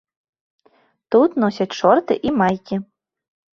[1.17, 2.83] Тут носяць шорты і майкі.